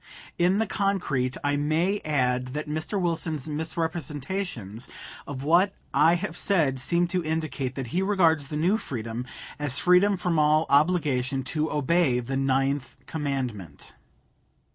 [0.39, 2.99] In the concrete I may add that Mr.
[2.99, 4.87] Wilson's misrepresentations
[5.27, 9.27] of what I have said seem to indicate that he regards the new freedom
[9.59, 13.93] as freedom from all obligation to obey the Ninth Commandment.